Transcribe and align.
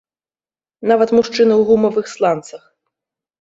Нават 0.91 1.13
мужчыны 1.17 1.47
ў 1.57 1.63
гумавых 1.69 2.05
сланцах! 2.15 2.63